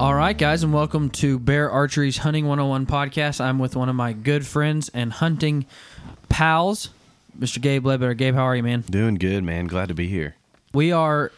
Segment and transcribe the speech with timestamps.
[0.00, 3.40] All right, guys, and welcome to Bear Archery's Hunting 101 podcast.
[3.40, 5.66] I'm with one of my good friends and hunting
[6.28, 6.90] pals,
[7.36, 7.60] Mr.
[7.60, 8.14] Gabe Ledbetter.
[8.14, 8.82] Gabe, how are you, man?
[8.82, 9.66] Doing good, man.
[9.66, 10.36] Glad to be here.
[10.72, 11.32] We are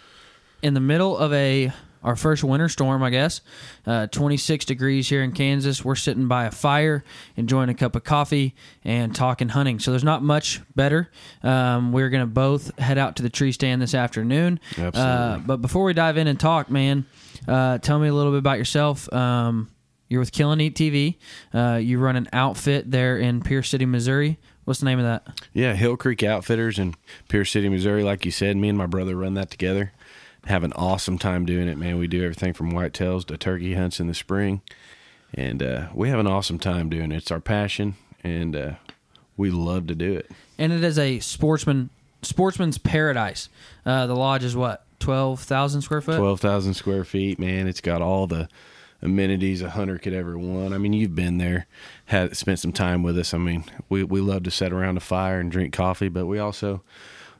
[0.60, 3.40] in the middle of a our first winter storm, I guess.
[3.86, 5.84] Uh, 26 degrees here in Kansas.
[5.84, 7.04] We're sitting by a fire,
[7.36, 9.78] enjoying a cup of coffee, and talking hunting.
[9.78, 11.10] So there's not much better.
[11.42, 14.60] Um, we're going to both head out to the tree stand this afternoon.
[14.78, 15.00] Absolutely.
[15.00, 17.06] Uh, but before we dive in and talk, man,
[17.46, 19.12] uh, tell me a little bit about yourself.
[19.12, 19.70] Um,
[20.08, 21.16] you're with Kill and Eat TV.
[21.54, 24.38] Uh, you run an outfit there in Pierce City, Missouri.
[24.64, 25.26] What's the name of that?
[25.52, 26.94] Yeah, Hill Creek Outfitters in
[27.28, 28.02] Pierce City, Missouri.
[28.02, 29.92] Like you said, me and my brother run that together.
[30.46, 31.98] Have an awesome time doing it, man.
[31.98, 34.62] We do everything from whitetails to turkey hunts in the spring,
[35.34, 37.16] and uh, we have an awesome time doing it.
[37.16, 38.72] It's our passion, and uh,
[39.36, 40.30] we love to do it.
[40.58, 41.90] and it is a sportsman
[42.22, 43.48] sportsman's paradise.
[43.84, 46.16] Uh, the lodge is what twelve thousand square foot.
[46.18, 47.66] Twelve thousand square feet, man.
[47.68, 48.48] It's got all the
[49.02, 50.74] amenities a hunter could ever want.
[50.74, 51.66] I mean, you've been there,
[52.06, 53.32] had spent some time with us.
[53.34, 56.38] I mean, we we love to sit around a fire and drink coffee, but we
[56.38, 56.82] also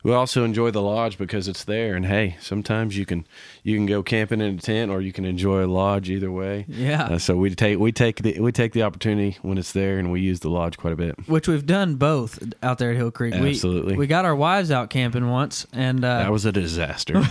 [0.02, 1.94] we also enjoy the lodge because it's there.
[1.94, 3.26] And hey, sometimes you can
[3.62, 6.08] you can go camping in a tent, or you can enjoy a lodge.
[6.08, 7.04] Either way, Yeah.
[7.04, 10.10] Uh, so we take we take the we take the opportunity when it's there, and
[10.10, 11.28] we use the lodge quite a bit.
[11.28, 13.34] Which we've done both out there at Hill Creek.
[13.34, 13.92] Absolutely.
[13.92, 17.22] We, we got our wives out camping once, and uh, That was a disaster.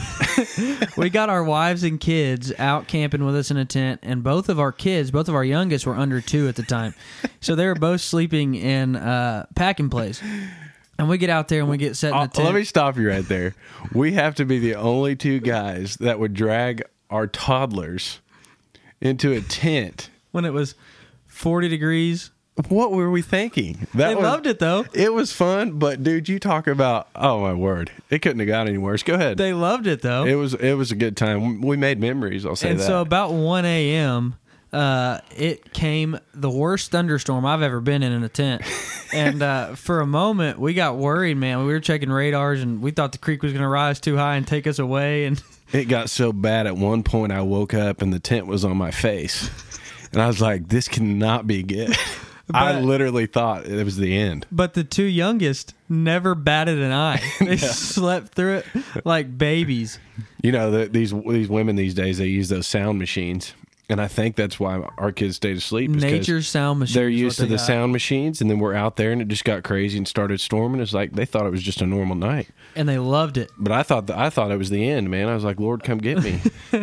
[0.97, 4.49] we got our wives and kids out camping with us in a tent, and both
[4.49, 6.93] of our kids, both of our youngest, were under two at the time,
[7.41, 10.21] so they were both sleeping in uh, packing place.
[10.99, 12.45] And we get out there and we get set in Uh, the tent.
[12.45, 13.55] let me stop you right there.
[13.93, 18.19] We have to be the only two guys that would drag our toddlers
[19.01, 20.09] into a tent.
[20.31, 20.75] when it was
[21.25, 22.29] forty degrees.
[22.67, 23.87] What were we thinking?
[23.95, 24.85] That They was- loved it though.
[24.93, 28.67] It was fun, but dude, you talk about oh my word, it couldn't have got
[28.67, 29.01] any worse.
[29.01, 29.37] Go ahead.
[29.37, 30.25] They loved it though.
[30.25, 31.61] it was it was a good time.
[31.61, 32.45] We made memories.
[32.45, 32.83] I'll say and that.
[32.83, 34.35] And so about 1 a.m
[34.71, 38.61] uh, it came the worst thunderstorm I've ever been in in a tent.
[39.13, 41.65] and uh, for a moment, we got worried, man.
[41.65, 44.35] We were checking radars, and we thought the creek was going to rise too high
[44.35, 45.25] and take us away.
[45.25, 45.41] And
[45.73, 47.31] it got so bad at one point.
[47.31, 49.49] I woke up and the tent was on my face,
[50.11, 51.95] and I was like, "This cannot be good."
[52.51, 54.47] I literally thought it was the end.
[54.51, 57.21] but the two youngest never batted an eye.
[57.39, 58.65] They slept through it
[59.05, 59.99] like babies.
[60.41, 63.53] You know, the, these these women these days they use those sound machines,
[63.89, 65.89] and I think that's why our kids stayed asleep.
[65.89, 66.93] Nature's sound machine.
[66.93, 67.65] They're used to they the got.
[67.65, 70.79] sound machines, and then we're out there, and it just got crazy and started storming.
[70.81, 73.51] It's like they thought it was just a normal night, and they loved it.
[73.57, 75.09] but I thought that I thought it was the end.
[75.09, 76.39] Man, I was like, Lord, come get me.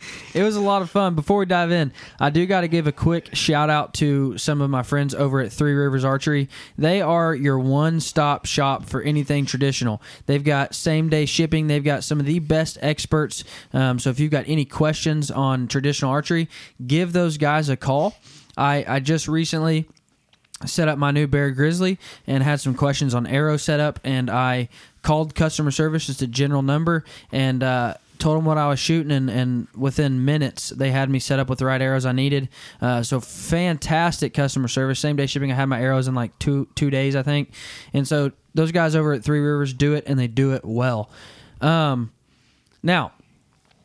[0.34, 1.16] It was a lot of fun.
[1.16, 4.60] Before we dive in, I do got to give a quick shout out to some
[4.60, 6.48] of my friends over at Three Rivers Archery.
[6.78, 10.00] They are your one stop shop for anything traditional.
[10.26, 13.42] They've got same day shipping, they've got some of the best experts.
[13.72, 16.48] Um, so if you've got any questions on traditional archery,
[16.86, 18.14] give those guys a call.
[18.56, 19.88] I, I just recently
[20.66, 24.68] set up my new Bear Grizzly and had some questions on arrow setup, and I
[25.02, 29.10] called customer service just a general number and uh, told them what I was shooting,
[29.10, 32.48] and, and within minutes they had me set up with the right arrows I needed.
[32.80, 35.50] Uh, so fantastic customer service, same day shipping.
[35.50, 37.52] I had my arrows in like two two days, I think,
[37.92, 41.10] and so those guys over at Three Rivers do it, and they do it well.
[41.60, 42.12] Um,
[42.82, 43.12] now,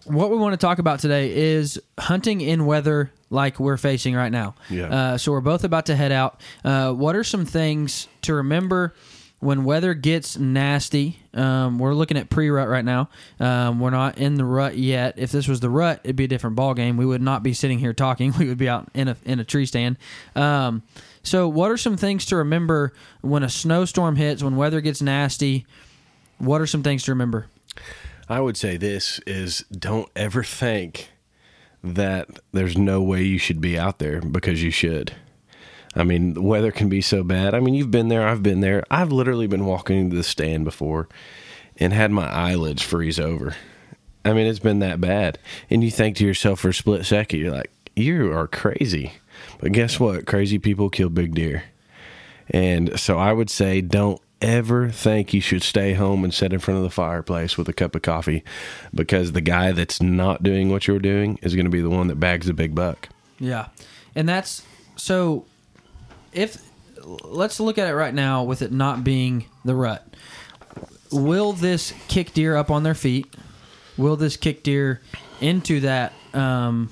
[0.06, 4.32] what we want to talk about today is hunting in weather like we're facing right
[4.32, 4.56] now.
[4.70, 4.88] Yeah.
[4.88, 6.42] Uh, so we're both about to head out.
[6.64, 8.94] Uh, what are some things to remember
[9.46, 11.20] when weather gets nasty?
[11.34, 13.10] Um, we're looking at pre-rut right now.
[13.40, 15.14] Um, we're not in the rut yet.
[15.18, 16.98] If this was the rut, it'd be a different ball game.
[16.98, 18.34] We would not be sitting here talking.
[18.46, 19.98] We would be out in a in a tree stand.
[20.36, 20.84] Um,
[21.24, 24.44] so, what are some things to remember when a snowstorm hits?
[24.44, 25.66] When weather gets nasty?
[26.38, 27.48] What are some things to remember?
[28.28, 31.12] I would say this is don't ever think
[31.84, 35.14] that there's no way you should be out there because you should.
[35.96, 37.54] I mean, the weather can be so bad.
[37.54, 38.84] I mean, you've been there, I've been there.
[38.92, 41.08] I've literally been walking into the stand before
[41.78, 43.56] and had my eyelids freeze over.
[44.24, 45.38] I mean, it's been that bad.
[45.70, 49.14] And you think to yourself for a split second, you're like, you are crazy.
[49.60, 50.26] But guess what?
[50.26, 51.64] Crazy people kill big deer.
[52.50, 56.60] And so I would say don't ever think you should stay home and sit in
[56.60, 58.44] front of the fireplace with a cup of coffee
[58.94, 62.08] because the guy that's not doing what you're doing is going to be the one
[62.08, 63.10] that bags the big buck.
[63.40, 63.68] Yeah.
[64.14, 64.64] And that's
[64.96, 65.46] so
[66.36, 66.62] if
[67.04, 70.06] let's look at it right now with it not being the rut.
[71.12, 73.34] Will this kick deer up on their feet?
[73.98, 75.02] Will this kick deer
[75.40, 76.90] into that um,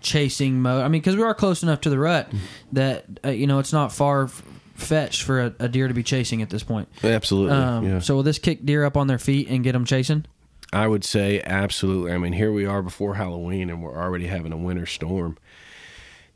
[0.00, 0.82] chasing mode?
[0.82, 2.28] I mean, because we are close enough to the rut
[2.72, 4.42] that uh, you know it's not far f-
[4.74, 6.88] fetched for a, a deer to be chasing at this point.
[7.04, 7.56] Absolutely.
[7.56, 7.98] Um, yeah.
[8.00, 10.24] So will this kick deer up on their feet and get them chasing?
[10.72, 12.12] I would say absolutely.
[12.12, 15.36] I mean, here we are before Halloween, and we're already having a winter storm.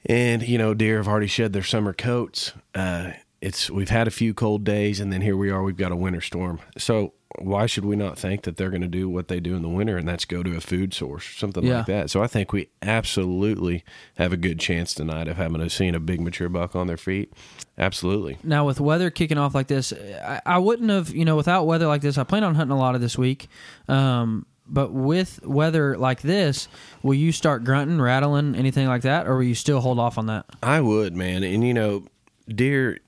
[0.06, 2.52] And you know, deer have already shed their summer coats.
[2.74, 5.62] Uh, it's we've had a few cold days, and then here we are.
[5.62, 6.60] We've got a winter storm.
[6.78, 9.62] So why should we not think that they're going to do what they do in
[9.62, 11.78] the winter, and that's go to a food source, or something Yeah.
[11.78, 12.10] like that?
[12.10, 13.84] So I think we absolutely
[14.16, 16.96] have a good chance tonight of having a seeing a big mature buck on their
[16.96, 17.32] feet.
[17.76, 18.38] Absolutely.
[18.44, 21.86] Now with weather kicking off like this, I, I wouldn't have you know without weather
[21.86, 22.16] like this.
[22.18, 23.48] I plan on hunting a lot of this week,
[23.88, 26.68] um, but with weather like this,
[27.02, 30.26] will you start grunting, rattling, anything like that, or will you still hold off on
[30.26, 30.46] that?
[30.62, 31.42] I would, man.
[31.42, 32.04] And you know,
[32.48, 32.98] deer,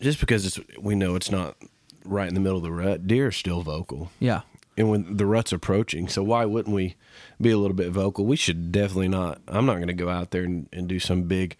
[0.00, 1.56] just because it's we know it's not
[2.04, 4.10] right in the middle of the rut, deer are still vocal.
[4.18, 4.40] Yeah,
[4.76, 6.96] And when the rut's approaching, so why wouldn't we
[7.40, 8.24] be a little bit vocal?
[8.26, 9.40] We should definitely not.
[9.46, 11.56] I'm not going to go out there and, and do some big,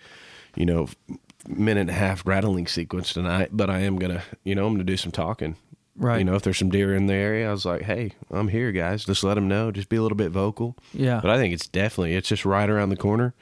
[0.57, 0.89] you know,
[1.47, 4.75] minute and a half rattling sequence tonight, but I am going to, you know, I'm
[4.75, 5.57] going to do some talking.
[5.97, 6.19] Right.
[6.19, 8.73] You know, if there's some deer in the area, I was like, hey, I'm here,
[8.73, 9.05] guys.
[9.05, 9.71] Just let them know.
[9.71, 10.77] Just be a little bit vocal.
[10.95, 11.21] Yeah.
[11.21, 13.35] But I think it's definitely, it's just right around the corner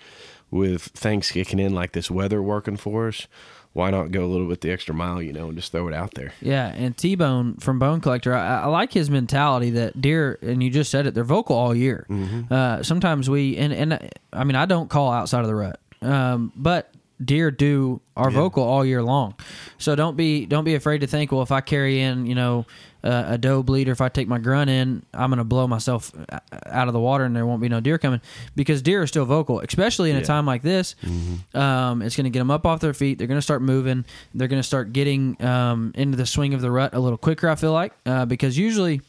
[0.51, 3.29] with things kicking in like this weather working for us.
[3.73, 5.95] Why not go a little bit the extra mile, you know, and just throw it
[5.95, 6.33] out there?
[6.41, 6.73] yeah.
[6.75, 10.71] And T Bone from Bone Collector, I, I like his mentality that deer, and you
[10.71, 12.05] just said it, they're vocal all year.
[12.51, 16.53] Uh, sometimes we, and and I mean, I don't call outside of the rut, um,
[16.57, 16.93] but
[17.25, 19.35] deer do are vocal all year long.
[19.79, 22.67] So don't be don't be afraid to think, well, if I carry in, you know,
[23.03, 25.67] uh, a doe bleat or if I take my grunt in, I'm going to blow
[25.67, 26.13] myself
[26.67, 28.21] out of the water and there won't be no deer coming
[28.57, 30.97] because deer are still vocal, especially in a time like this.
[31.55, 33.19] Um, it's going to get them up off their feet.
[33.19, 34.05] They're going to start moving.
[34.35, 37.49] They're going to start getting um, into the swing of the rut a little quicker.
[37.49, 39.01] I feel like uh, because usually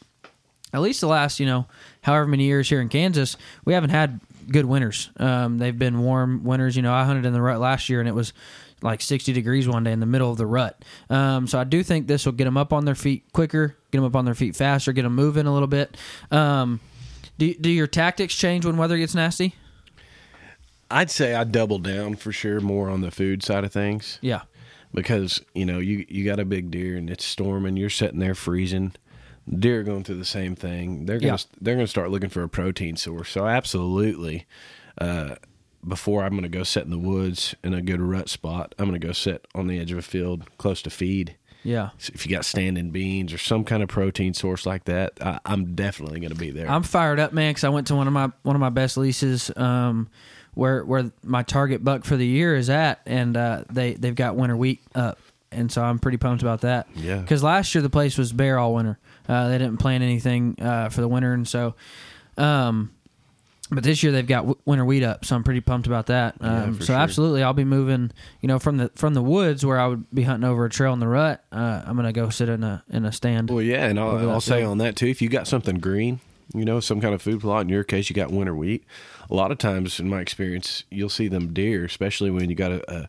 [0.74, 1.66] at least the last you know
[2.02, 4.20] however many years here in Kansas, we haven't had
[4.50, 5.10] good winters.
[5.16, 6.76] Um, they've been warm winters.
[6.76, 8.32] You know, I hunted in the rut last year and it was
[8.82, 10.84] like 60 degrees one day in the middle of the rut.
[11.08, 13.98] Um, so I do think this will get them up on their feet quicker, get
[13.98, 15.96] them up on their feet faster, get them moving a little bit.
[16.30, 16.80] Um,
[17.38, 19.54] do, do your tactics change when weather gets nasty?
[20.90, 24.18] I'd say I double down for sure more on the food side of things.
[24.20, 24.42] Yeah.
[24.92, 27.76] because you know you you got a big deer and it's storming.
[27.78, 28.92] You're sitting there freezing.
[29.48, 31.06] Deer are going through the same thing.
[31.06, 31.38] They're gonna Yeah.
[31.60, 33.30] they're gonna start looking for a protein source.
[33.30, 34.46] So absolutely,
[34.98, 35.36] uh,
[35.86, 38.98] before I'm gonna go sit in the woods in a good rut spot, I'm gonna
[39.00, 41.36] go sit on the edge of a field close to feed.
[41.64, 41.90] Yeah.
[41.98, 45.38] So if you got standing beans or some kind of protein source like that, I,
[45.44, 46.68] I'm definitely gonna be there.
[46.70, 48.96] I'm fired up, man, because I went to one of my one of my best
[48.96, 50.08] leases, um,
[50.54, 54.36] where where my target buck for the year is at, and uh, they they've got
[54.36, 55.18] winter wheat up,
[55.50, 56.86] and so I'm pretty pumped about that.
[56.94, 57.18] Yeah.
[57.18, 58.98] Because last year the place was bare all winter.
[59.28, 61.74] Uh, they didn't plan anything uh, for the winter, and so.
[62.36, 62.92] Um,
[63.70, 66.36] but this year they've got w- winter wheat up, so I'm pretty pumped about that.
[66.40, 66.96] Um, for so sure.
[66.96, 68.10] absolutely, I'll be moving.
[68.40, 70.92] You know, from the from the woods where I would be hunting over a trail
[70.92, 71.42] in the rut.
[71.50, 73.50] Uh, I'm gonna go sit in a in a stand.
[73.50, 75.06] Well, yeah, and I'll, I'll say on that too.
[75.06, 76.20] If you got something green,
[76.54, 77.62] you know, some kind of food plot.
[77.62, 78.84] In your case, you got winter wheat.
[79.30, 82.72] A lot of times, in my experience, you'll see them deer, especially when you got
[82.72, 83.08] a, a,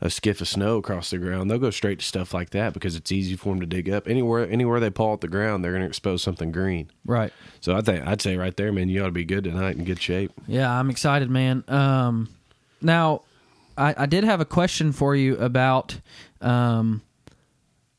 [0.00, 1.50] a skiff of snow across the ground.
[1.50, 4.08] They'll go straight to stuff like that because it's easy for them to dig up.
[4.08, 6.90] Anywhere, anywhere they paw at the ground, they're going to expose something green.
[7.04, 7.32] Right.
[7.60, 9.84] So I think I'd say right there, man, you ought to be good tonight in
[9.84, 10.32] good shape.
[10.46, 11.64] Yeah, I'm excited, man.
[11.68, 12.28] Um,
[12.80, 13.22] now,
[13.76, 15.98] I, I did have a question for you about
[16.40, 17.02] um,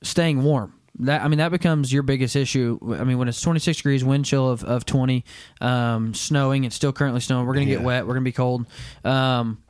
[0.02, 0.74] staying warm.
[1.00, 2.80] That I mean, that becomes your biggest issue.
[2.98, 5.26] I mean, when it's 26 degrees, wind chill of, of 20,
[5.60, 6.64] um, snowing.
[6.64, 7.46] It's still currently snowing.
[7.46, 8.08] We're gonna get wet.
[8.08, 8.66] We're gonna be cold.
[9.04, 9.62] Um,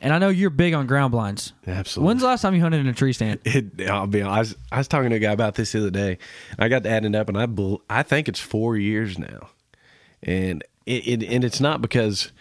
[0.00, 1.52] and I know you're big on ground blinds.
[1.66, 2.06] Absolutely.
[2.06, 3.40] When's the last time you hunted in a tree stand?
[3.44, 4.34] It, I'll be honest.
[4.34, 6.18] I was, I was talking to a guy about this the other day.
[6.58, 7.48] I got to adding it up, and I
[7.88, 9.50] I think it's four years now,
[10.22, 12.32] and it, it and it's not because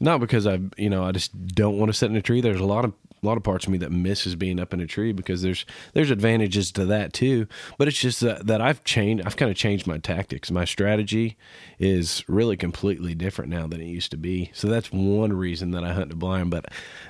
[0.00, 2.40] not because I you know I just don't want to sit in a tree.
[2.40, 2.92] There's a lot of
[3.24, 5.64] a lot of parts of me that misses being up in a tree because there's
[5.94, 7.46] there's advantages to that too.
[7.78, 9.26] But it's just that, that I've changed.
[9.26, 10.50] I've kind of changed my tactics.
[10.50, 11.36] My strategy
[11.78, 14.50] is really completely different now than it used to be.
[14.52, 16.50] So that's one reason that I hunt a blind.
[16.50, 16.66] But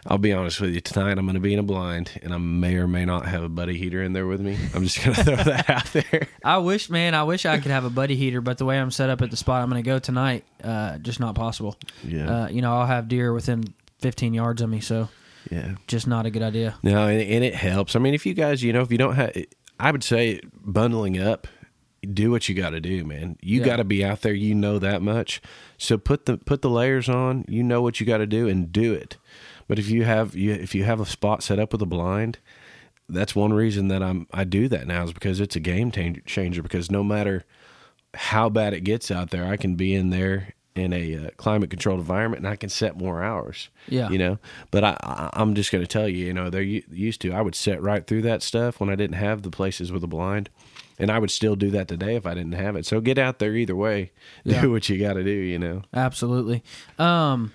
[0.06, 2.38] I'll be honest with you, tonight I'm going to be in a blind, and I
[2.38, 4.56] may or may not have a buddy heater in there with me.
[4.75, 6.28] I'm just going to throw that out there.
[6.44, 8.90] I wish, man, I wish I could have a buddy heater, but the way I'm
[8.90, 11.76] set up at the spot I'm going to go tonight, uh, just not possible.
[12.04, 12.44] Yeah.
[12.44, 15.09] Uh, you know, I'll have deer within 15 yards of me, so
[15.51, 15.75] Yeah.
[15.87, 16.77] just not a good idea.
[16.83, 17.95] No, and, and it helps.
[17.97, 19.33] I mean, if you guys, you know, if you don't have,
[19.79, 21.47] I would say bundling up,
[22.13, 23.37] do what you got to do, man.
[23.41, 23.67] You Yeah.
[23.67, 24.33] got to be out there.
[24.35, 25.41] You know that much.
[25.79, 27.45] So put the put the layers on.
[27.49, 29.17] You know what you got to do, and do it.
[29.69, 32.39] But if you have you if you have a spot set up with a blind,
[33.09, 36.63] that's one reason that I'm I do that now is because it's a game changer.
[36.63, 37.45] Because no matter
[38.13, 41.71] how bad it gets out there, I can be in there in a uh, climate
[41.71, 43.69] controlled environment and I can set more hours.
[43.88, 44.11] Yeah.
[44.11, 44.38] You know,
[44.71, 47.40] but I, I I'm just going to tell you, you know, they're used to, I
[47.43, 50.50] would set right through that stuff when I didn't have the places with a blind
[50.99, 52.87] and I would still do that today if I didn't have it.
[52.87, 54.11] So get out there either way,
[54.45, 54.62] Yeah.
[54.62, 55.83] do what you got to do, you know?
[55.93, 56.62] Absolutely.
[56.99, 57.52] Um,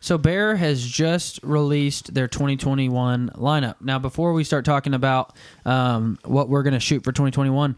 [0.00, 3.76] so Bear has just released their 2021 lineup.
[3.80, 7.76] Now, before we start talking about um, what we're going to shoot for 2021,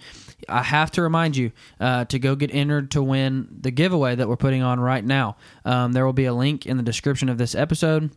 [0.49, 4.29] I have to remind you uh, to go get entered to win the giveaway that
[4.29, 5.37] we're putting on right now.
[5.65, 8.11] Um, there will be a link in the description of this episode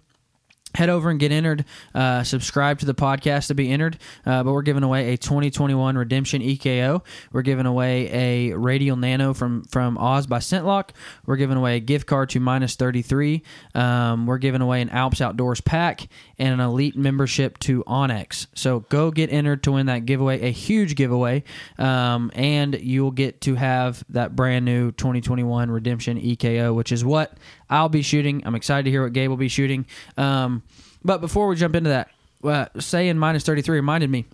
[0.75, 1.65] head over and get entered.
[1.93, 3.97] Uh, subscribe to the podcast to be entered.
[4.25, 7.03] Uh, but we're giving away a 2021 Redemption EKO.
[7.31, 8.11] We're giving away
[8.51, 10.89] a Radial Nano from from Oz by ScentLok.
[11.25, 13.41] We're giving away a gift card to minus 33.
[13.73, 18.47] Um, we're giving away an Alps Outdoors pack and an elite membership to onX.
[18.53, 21.43] So go get entered to win that giveaway, a huge giveaway,
[21.77, 27.37] um, and you'll get to have that brand new 2021 Redemption EKO, which is what
[27.69, 28.43] I'll be shooting.
[28.45, 29.85] I'm excited to hear what Gabe will be shooting.
[30.17, 30.63] Um,
[31.03, 32.09] but before we jump into that,
[32.43, 34.25] uh, saying minus 33 reminded me.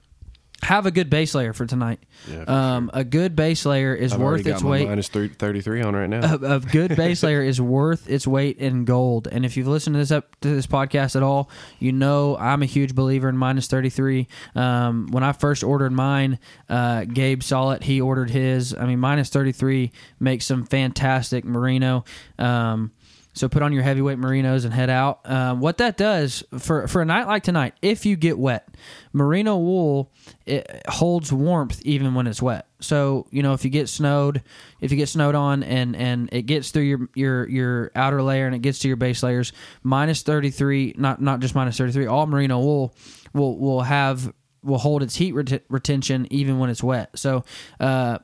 [0.64, 2.00] Have a good base layer for tonight.
[2.30, 5.82] Yeah, for um, A good base layer is I've worth its weight minus three, 33
[5.82, 6.36] on right now.
[6.36, 9.28] a, a good base layer is worth its weight in gold.
[9.32, 12.62] And if you've listened to this up to this podcast at all, you know I'm
[12.62, 14.28] a huge believer in minus 33.
[14.54, 16.38] Um, when I first ordered mine,
[16.70, 17.82] uh, Gabe saw it.
[17.82, 18.76] He ordered his.
[18.76, 22.06] I mean, minus 33 makes some fantastic merino.
[22.38, 22.92] Um,
[23.34, 25.22] so put on your heavyweight merinos and head out.
[25.30, 28.68] Um, what that does for for a night like tonight, if you get wet,
[29.14, 30.12] merino wool
[30.46, 32.68] it holds warmth even when it's wet.
[32.80, 34.44] So you know if you get snowed,
[34.82, 38.46] if you get snowed on and and it gets through your your your outer layer
[38.46, 41.94] and it gets to your base layers, minus thirty three, not not just minus thirty
[41.94, 42.96] three, all merino wool
[43.34, 44.34] will will have
[44.64, 47.18] will hold its heat ret- retention even when it's wet.
[47.18, 47.46] So.
[47.80, 48.20] Uh,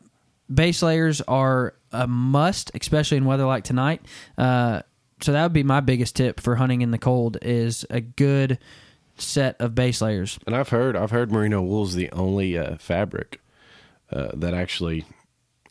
[0.53, 4.01] base layers are a must, especially in weather like tonight.
[4.37, 4.81] Uh,
[5.21, 8.59] so that would be my biggest tip for hunting in the cold is a good
[9.17, 10.37] set of base layers.
[10.45, 13.41] And I've heard I've heard merino wool's the only uh, fabric
[14.11, 15.05] uh, that actually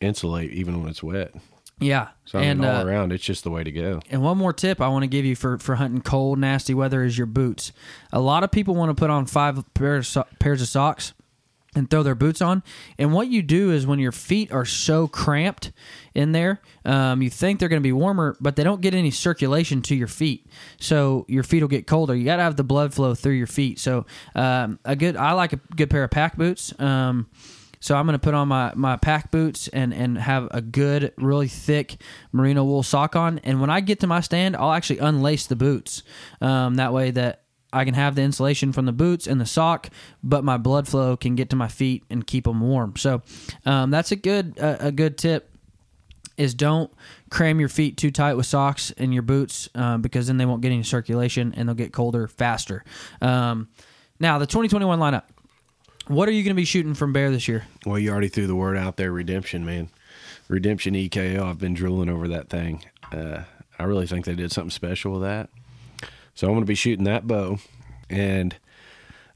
[0.01, 1.33] insulate even when it's wet.
[1.79, 4.01] Yeah, So I and mean, all uh, around, it's just the way to go.
[4.09, 7.03] and one more tip I want to give you for for hunting cold, nasty weather
[7.03, 7.71] is your boots.
[8.11, 11.13] A lot of people want to put on five pairs pairs of socks
[11.77, 12.63] and throw their boots on.
[12.97, 15.71] And what you do is when your feet are so cramped
[16.13, 19.11] in there, um, you think they're going to be warmer, but they don't get any
[19.11, 20.47] circulation to your feet.
[20.79, 22.15] So your feet will get colder.
[22.15, 23.79] You got to have the blood flow through your feet.
[23.79, 24.05] So
[24.35, 26.77] um, a good, I like a good pair of pack boots.
[26.79, 27.29] Um,
[27.79, 31.13] so I'm going to put on my, my pack boots and, and have a good,
[31.17, 33.39] really thick merino wool sock on.
[33.39, 36.01] And when I get to my stand, I'll actually unlace the boots.
[36.41, 37.43] Um, that way that
[37.77, 39.89] I can have the insulation from the boots and the sock,
[40.23, 42.95] but my blood flow can get to my feet and keep them warm.
[42.97, 43.21] So
[43.65, 45.51] um, that's a good a, a good tip.
[46.37, 46.91] Is don't
[47.31, 50.61] cram your feet too tight with socks and your boots um, because then they won't
[50.61, 52.83] get any circulation and they'll get colder faster.
[53.21, 53.69] Um,
[54.19, 55.23] now the 2021 lineup.
[56.07, 57.65] What are you going to be shooting from Bear this year?
[57.85, 59.89] Well, you already threw the word out there, redemption, man.
[60.47, 61.43] Redemption EKO.
[61.43, 62.85] I've been drooling over that thing.
[63.11, 63.41] Uh,
[63.77, 65.49] I really think they did something special with that.
[66.37, 67.57] So I'm going to be shooting that bow,
[68.11, 68.55] and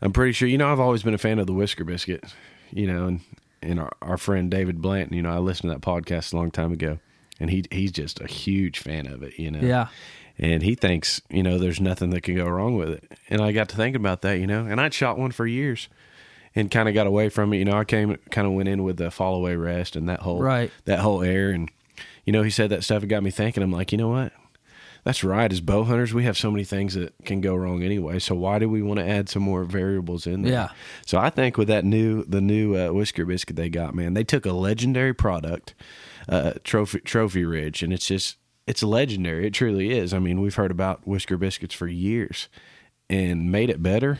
[0.02, 0.48] I'm pretty sure.
[0.48, 2.24] You know, I've always been a fan of the Whisker Biscuit.
[2.72, 3.22] You know, and
[3.64, 5.16] and our, our friend David Blanton.
[5.16, 7.00] You know, I listened to that podcast a long time ago,
[7.40, 9.38] and he he's just a huge fan of it.
[9.40, 9.88] You know, Yeah.
[10.38, 13.52] and he thinks you know there's nothing that can go wrong with it and i
[13.52, 15.90] got to thinking about that you know and i'd shot one for years
[16.56, 18.82] and kind of got away from it you know i came kind of went in
[18.84, 20.72] with the fall away rest and that whole Right.
[20.86, 21.70] that whole air and
[22.26, 24.32] you know he said that stuff it got me thinking i'm like you know what
[25.04, 28.20] that's right as bow hunters we have so many things that can go wrong anyway
[28.20, 30.70] so why do we want to add some more variables in there Yeah.
[31.06, 34.24] so i think with that new the new uh, whisker biscuit they got man they
[34.24, 35.74] took a legendary product
[36.30, 40.56] uh, trophy trophy ridge and it's just it's legendary it truly is i mean we've
[40.56, 42.48] heard about whisker biscuits for years
[43.10, 44.20] and made it better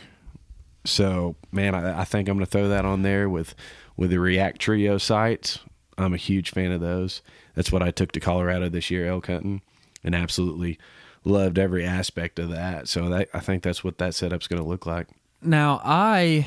[0.84, 3.54] So, man, I, I think I'm going to throw that on there with
[3.96, 5.60] with the React Trio sights.
[5.96, 7.22] I'm a huge fan of those.
[7.54, 9.62] That's what I took to Colorado this year elk hunting,
[10.04, 10.78] and absolutely
[11.24, 12.88] loved every aspect of that.
[12.88, 15.08] So that, I think that's what that setup's going to look like.
[15.42, 16.46] Now I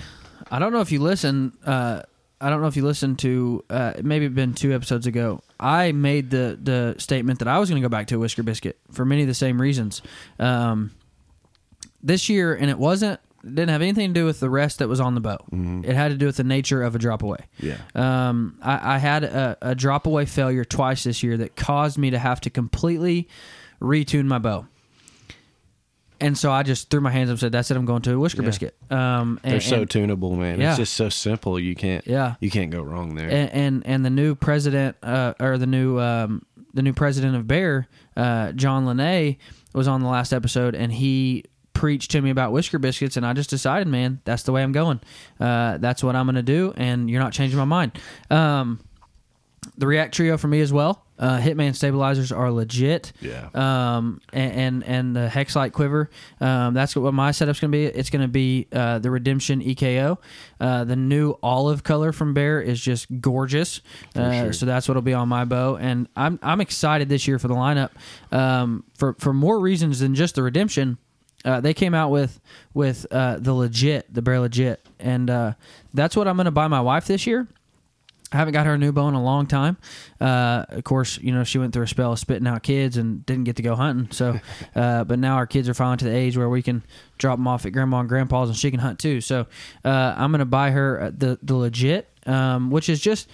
[0.50, 1.54] I don't know if you listen.
[1.66, 2.02] Uh,
[2.42, 5.42] I don't know if you listened to uh, maybe it been two episodes ago.
[5.60, 8.78] I made the the statement that I was going to go back to whisker biscuit
[8.92, 10.02] for many of the same reasons.
[10.40, 10.92] Um,
[12.04, 15.00] this year, and it wasn't didn't have anything to do with the rest that was
[15.00, 15.38] on the bow.
[15.84, 17.38] It had to do with the nature of a drop away.
[17.60, 17.78] Yeah.
[17.94, 22.10] Um, I, I had a, a drop away failure twice this year that caused me
[22.10, 23.28] to have to completely
[23.82, 24.66] retune my bow.
[26.22, 27.78] And so I just threw my hands up and said, "That's it.
[27.78, 28.46] I'm going to a whisker Yeah.
[28.48, 30.62] biscuit." Um, and, They're so and- tunable, man.
[30.62, 30.70] Yeah.
[30.70, 31.60] It's just so simple.
[31.60, 32.08] You can't.
[32.08, 32.36] Yeah.
[32.40, 33.30] You can't go wrong there.
[33.30, 36.42] and and, and the new president uh, or the new um,
[36.74, 39.36] the new president of Bear, uh, John Lene,
[39.74, 41.44] was on the last episode, and he
[41.76, 44.72] preached to me about whisker biscuits, and I just decided, man, that's the way I'm
[44.72, 45.00] going.
[45.40, 48.00] Uh, that's what I'm going to do, and you're not changing my mind.
[48.32, 48.80] Um,
[49.78, 51.04] the React Trio for me as well.
[51.18, 53.14] Uh, Hitman stabilizers are legit.
[53.22, 53.50] Yeah.
[53.54, 56.10] Um, and and, and the Hexlight quiver.
[56.42, 57.86] Um, that's what my setup's going to be.
[57.86, 60.18] It's going to be uh, the Redemption EKO.
[60.60, 63.82] Uh, the new olive color from Bear is just gorgeous.
[64.16, 64.54] Uh, sure.
[64.54, 67.56] So that's what'll be on my bow, and I'm I'm excited this year for the
[67.56, 67.92] lineup.
[68.32, 70.98] Um, for for more reasons than just the Redemption.
[71.46, 72.42] Uh, they came out with
[72.74, 75.54] with uh, the legit, the Bear Legit, and uh,
[75.94, 77.48] that's what I'm going to buy my wife this year.
[78.32, 79.78] I haven't got her a new bow in a long time.
[80.20, 83.24] Uh, of course, you know she went through a spell of spitting out kids and
[83.26, 84.12] didn't get to go hunting.
[84.12, 84.40] So,
[84.76, 86.84] uh, but now our kids are finally to the age where we can
[87.20, 89.22] drop them off at grandma and grandpa's and she can hunt too.
[89.22, 89.46] So,
[89.86, 93.30] uh, I'm gonna buy her the the legit, um, which is just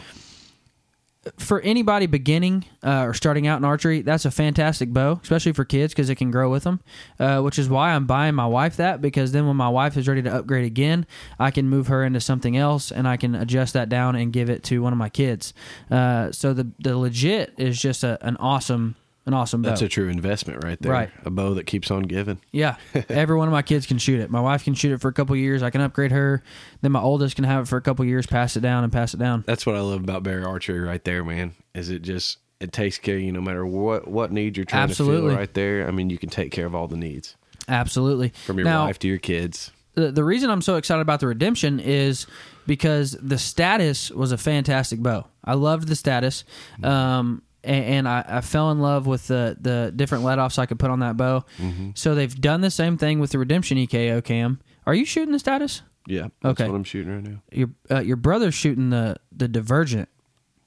[1.38, 5.63] for anybody beginning uh, or starting out in archery, that's a fantastic bow, especially for
[5.63, 6.80] kids because it can grow with them.
[7.20, 10.08] Uh, which is why I'm buying my wife that because then when my wife is
[10.08, 11.06] ready to upgrade again,
[11.40, 14.50] I can move her into something else and I can adjust that down and give
[14.50, 15.54] it to one of my kids.
[15.92, 19.70] Uh, so the the legit is just a, an awesome an awesome bow.
[19.70, 20.92] That's a true investment right there.
[20.92, 21.10] Right.
[21.25, 22.40] A bow that keeps on giving.
[22.51, 22.78] Yeah,
[23.10, 24.30] every one of my kids can shoot it.
[24.30, 25.63] My wife can shoot it for a couple years.
[25.63, 26.43] I can upgrade her.
[26.82, 29.13] Then my oldest can have it for a couple years, pass it down and pass
[29.13, 29.43] it down.
[29.45, 31.54] That's what I love about Bear Archery right there, man.
[31.74, 34.88] Is it just it takes care of you no matter what what needs you're trying
[34.88, 35.30] to Absolutely.
[35.32, 35.88] fill right there.
[35.88, 37.36] I mean, you can take care of all the needs
[37.67, 38.30] Absolutely.
[38.45, 39.72] from your now, wife to your kids.
[39.95, 42.28] the, the reason I'm so excited about the redemption is
[42.67, 45.26] because the status was a fantastic bow.
[45.43, 46.43] I loved the status,
[46.84, 50.65] um, and, and I, I fell in love with the the different let offs I
[50.65, 51.45] could put on that bow.
[51.95, 54.60] So they've done the same thing with the redemption EKO cam.
[54.86, 55.82] Are you shooting the status?
[56.08, 56.28] Yeah.
[56.41, 56.69] That's Okay.
[56.69, 57.41] what I'm shooting right now.
[57.52, 60.10] Your uh, your brother's shooting the the divergent.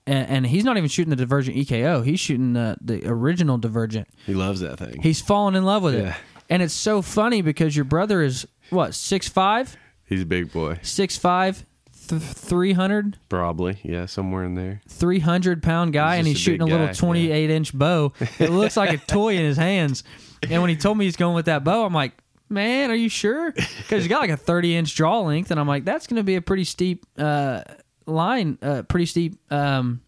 [0.07, 2.05] And, and he's not even shooting the divergent EKO.
[2.05, 4.07] He's shooting the, the original divergent.
[4.27, 5.01] He loves that thing.
[5.01, 6.15] He's fallen in love with it.
[6.51, 10.79] And it's so funny because your brother is what six five, He's a big boy.
[10.83, 11.65] six five,
[12.09, 13.79] th- 300, Probably.
[13.83, 14.81] Yeah, somewhere in there.
[14.89, 18.13] 300 pound guy, He's and he's a shooting a little guy, 28 inch bow.
[18.39, 20.05] It looks like a toy in his hands.
[20.49, 22.13] And when he told me he's going with that bow, I'm like,
[22.49, 23.51] man, are you sure?
[23.53, 26.23] Because he's got like a 30 inch draw length, and I'm like, that's going to
[26.25, 27.63] be a pretty steep uh,
[28.07, 30.03] line, uh, pretty steep um,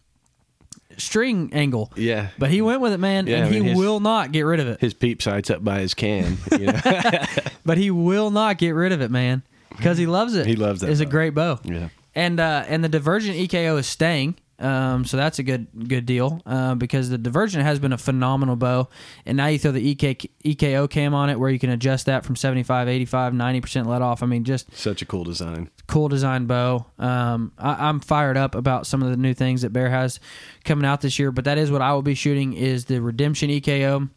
[0.97, 1.91] string angle.
[1.95, 2.29] Yeah.
[2.37, 4.41] But he went with it, man, Yeah, and I mean, he his- will not get
[4.41, 4.79] rid of it.
[4.81, 6.37] His peep sight's up by his can.
[6.51, 6.81] You know?
[7.65, 9.43] But he will not get rid of it, man,
[9.77, 10.45] because he loves it.
[10.45, 11.59] He loves that It's a great bow.
[11.63, 11.89] yeah.
[12.15, 14.35] and uh, and the Divergent EKO is staying.
[14.59, 18.55] Um, so that's a good good deal uh, because the Divergent has been a phenomenal
[18.55, 18.89] bow,
[19.23, 22.25] and now you throw the EK, EKO cam on it where you can adjust that
[22.25, 24.23] from 75, 85, 90 percent let off.
[24.23, 25.69] I mean, just Such a cool design.
[25.85, 26.87] cool design bow.
[26.97, 30.19] Um, I, I'm fired up about some of the new things that Bear has
[30.63, 33.51] coming out this year, but that is what I will be shooting is the Redemption
[33.51, 34.09] EKO.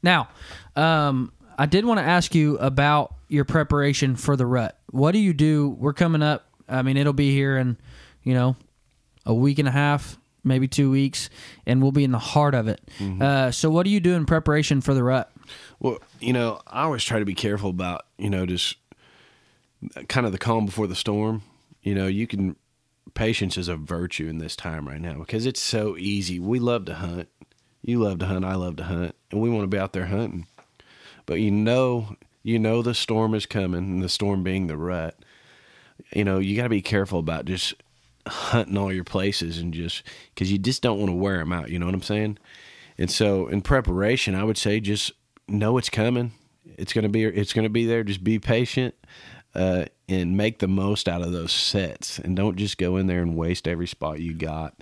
[0.00, 0.28] Now,
[0.76, 4.78] um, I did want to ask you about your preparation for the rut.
[4.90, 5.70] What do you do?
[5.78, 6.46] We're coming up.
[6.68, 7.76] I mean, it'll be here in,
[8.22, 8.56] you know,
[9.24, 11.30] a week and a half, maybe two weeks,
[11.66, 12.80] and we'll be in the heart of it.
[13.20, 15.30] Uh, so, what do you do in preparation for the rut?
[15.78, 18.76] Well, you know, I always try to be careful about, you know, just
[20.08, 21.42] kind of the calm before the storm.
[21.82, 22.56] You know, you can
[23.14, 26.38] patience is a virtue in this time right now because it's so easy.
[26.38, 27.28] We love to hunt.
[27.82, 30.06] You love to hunt, I love to hunt, and we want to be out there
[30.06, 30.46] hunting.
[31.24, 35.16] But you know, you know the storm is coming, and the storm being the rut.
[36.14, 37.74] You know, you got to be careful about just
[38.26, 40.02] hunting all your places and just
[40.34, 41.70] because you just don't want to wear them out.
[41.70, 42.38] You know what I'm saying?
[42.98, 45.12] And so, in preparation, I would say just
[45.48, 46.32] know it's coming.
[46.78, 48.04] It's gonna be it's gonna be there.
[48.04, 48.94] Just be patient.
[49.54, 53.22] uh, and make the most out of those sets, and don't just go in there
[53.22, 54.74] and waste every spot you got.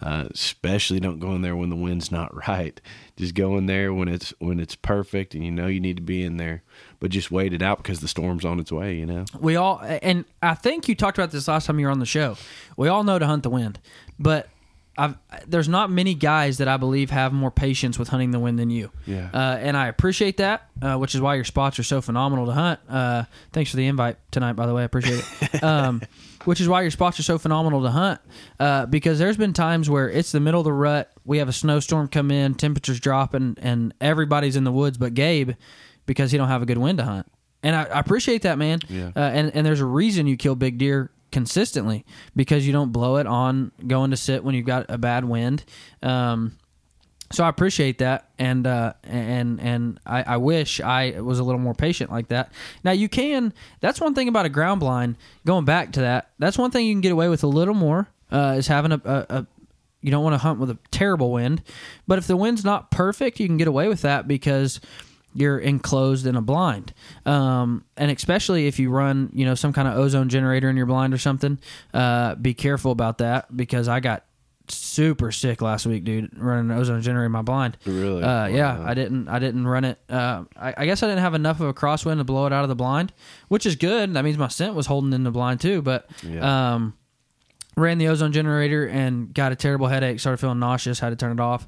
[0.00, 2.80] Uh, especially don't go in there when the wind's not right.
[3.16, 6.02] Just go in there when it's when it's perfect and you know you need to
[6.02, 6.62] be in there,
[7.02, 8.94] but just wait it out because the storm's on its way.
[8.94, 9.24] You know.
[9.40, 12.06] We all, and I think you talked about this last time you were on the
[12.06, 12.36] show.
[12.76, 13.80] We all know to hunt the wind,
[14.20, 14.48] but
[14.96, 15.16] I've,
[15.48, 18.70] there's not many guys that I believe have more patience with hunting the wind than
[18.70, 18.92] you.
[19.04, 19.30] Yeah.
[19.34, 22.52] Uh, and I appreciate that, uh, which is why your spots are so phenomenal to
[22.52, 22.78] hunt.
[22.88, 24.82] Uh, thanks for the invite tonight, by the way.
[24.82, 25.62] I appreciate it.
[25.62, 26.02] Um,
[26.44, 28.20] which is why your spots are so phenomenal to hunt.
[28.58, 31.52] Uh, because there's been times where it's the middle of the rut, we have a
[31.52, 35.52] snowstorm come in, temperatures dropping, and everybody's in the woods but Gabe
[36.06, 37.26] because he don't have a good wind to hunt.
[37.62, 38.80] And I, I appreciate that, man.
[38.88, 39.12] Yeah.
[39.14, 42.04] Uh, and and there's a reason you kill big deer consistently
[42.36, 45.64] because you don't blow it on going to sit when you've got a bad wind.
[46.02, 46.58] Um,
[47.32, 51.60] so I appreciate that, and uh, and and I, I wish I was a little
[51.60, 52.52] more patient like that.
[52.84, 53.54] Now you can.
[53.80, 55.16] That's one thing about a ground blind.
[55.46, 58.08] Going back to that, that's one thing you can get away with a little more
[58.30, 59.46] uh, is having a, a, a
[60.02, 61.62] you don't want to hunt with a terrible wind,
[62.06, 64.80] but if the wind's not perfect, you can get away with that because
[65.34, 66.92] you're enclosed in a blind.
[67.26, 70.86] Um, and especially if you run, you know, some kind of ozone generator in your
[70.86, 71.58] blind or something,
[71.94, 74.24] uh, be careful about that because I got
[74.68, 77.76] super sick last week, dude, running an ozone generator in my blind.
[77.84, 78.22] Really?
[78.22, 78.86] Uh, yeah, Wow.
[78.86, 79.28] I didn't.
[79.28, 79.98] I didn't run it.
[80.08, 82.62] Uh, I, I guess I didn't have enough of a crosswind to blow it out
[82.62, 83.12] of the blind,
[83.48, 84.14] which is good.
[84.14, 85.82] That means my scent was holding in the blind too.
[85.82, 86.74] But Yeah.
[86.74, 86.94] um,
[87.76, 90.20] ran the ozone generator and got a terrible headache.
[90.20, 91.00] Started feeling nauseous.
[91.00, 91.66] Had to turn it off.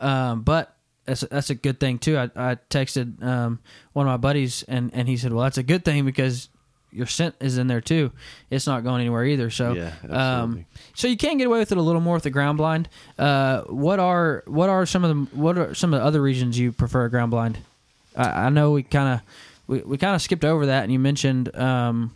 [0.00, 0.75] Um, but
[1.06, 2.16] that's that's a good thing too.
[2.18, 3.60] I, I texted um,
[3.92, 6.48] one of my buddies and and he said, "Well, that's a good thing because."
[6.92, 8.10] Your scent is in there too.
[8.48, 9.50] It's not going anywhere either.
[9.50, 10.64] So, Yeah, um,
[10.94, 12.88] so you can get away with it a little more with the ground blind.
[13.18, 16.58] Uh, what are what are some of the what are some of the other reasons
[16.58, 17.58] you prefer a ground blind?
[18.16, 19.20] I, I know we kind of
[19.66, 22.14] we, we kind of skipped over that, and you mentioned um,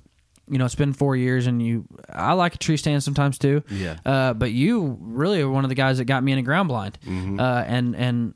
[0.48, 3.62] you know it's been four years, and you I like a tree stand sometimes too.
[3.70, 3.98] Yeah.
[4.06, 6.68] Uh, but you really are one of the guys that got me in a ground
[6.68, 7.38] blind, Mm-hmm.
[7.38, 8.34] uh, and and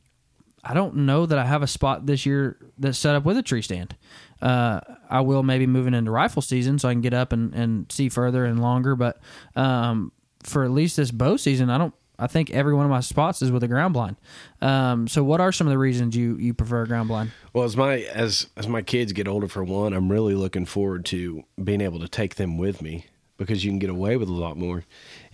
[0.65, 3.43] I don't know that I have a spot this year that's set up with a
[3.43, 3.97] tree stand.
[4.41, 7.91] Uh, I will maybe moving into rifle season so I can get up and, and
[7.93, 8.97] see further and longer.
[8.97, 9.21] But
[9.57, 10.11] um,
[10.43, 11.95] for at least this bow season, I don't.
[12.17, 14.15] I think every one of my spots is with a ground blind.
[14.61, 17.33] Um, so, what are some of the reasons you, you prefer a ground blind?
[17.53, 21.05] Well, as my as as my kids get older, for one, I'm really looking forward
[21.07, 24.33] to being able to take them with me because you can get away with a
[24.33, 24.85] lot more.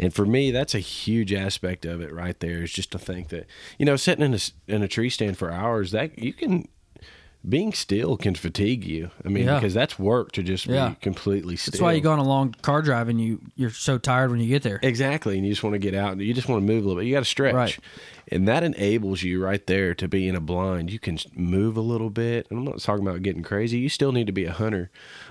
[0.00, 2.62] And for me, that's a huge aspect of it right there.
[2.62, 3.46] Is just to think that
[3.78, 6.68] you know sitting in a in a tree stand for hours that you can
[7.48, 9.11] being still can fatigue you.
[9.24, 9.55] I mean, Yeah.
[9.55, 10.90] because that's work to just Yeah.
[10.90, 11.72] be completely still.
[11.72, 14.40] That's why you go on a long car drive and you you're so tired when
[14.40, 14.79] you get there.
[14.83, 16.87] Exactly, and you just want to get out and you just want to move a
[16.88, 17.07] little bit.
[17.09, 17.79] You got to stretch, Right.
[18.29, 20.90] and that enables you right there to be in a blind.
[20.92, 22.46] You can move a little bit.
[22.50, 23.79] And I'm not talking about getting crazy.
[23.79, 24.90] You still need to be a hunter,